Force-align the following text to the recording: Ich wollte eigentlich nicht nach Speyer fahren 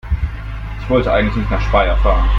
Ich 0.79 0.89
wollte 0.89 1.13
eigentlich 1.13 1.35
nicht 1.35 1.51
nach 1.51 1.61
Speyer 1.61 1.95
fahren 1.97 2.27